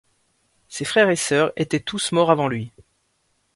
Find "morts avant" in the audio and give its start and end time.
2.11-2.47